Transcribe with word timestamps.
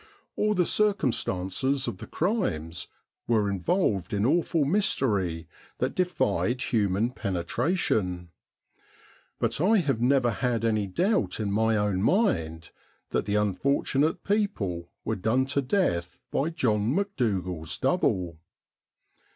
All 0.35 0.55
the 0.55 0.65
circumstances 0.65 1.87
of 1.87 1.99
the 1.99 2.07
crimes 2.07 2.87
were 3.27 3.47
involved 3.51 4.13
in 4.15 4.25
awful 4.25 4.65
mystery 4.65 5.47
that 5.77 5.93
defied 5.93 6.59
human 6.59 7.11
penetration; 7.11 8.31
but 9.37 9.61
I 9.61 9.77
have 9.77 10.01
never 10.01 10.31
had 10.31 10.65
any 10.65 10.87
doubt 10.87 11.39
in 11.39 11.51
my 11.51 11.77
own 11.77 12.01
mind 12.01 12.71
that 13.11 13.27
the 13.27 13.35
unfortunate 13.35 14.23
people 14.23 14.89
were 15.05 15.15
done 15.15 15.45
to 15.53 15.61
death 15.61 16.19
by 16.31 16.49
John 16.49 16.95
Maedougal's 16.95 17.77
double. 17.77 18.39